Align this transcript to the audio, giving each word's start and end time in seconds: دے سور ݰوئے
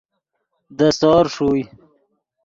دے 0.77 0.87
سور 0.99 1.25
ݰوئے 1.33 1.61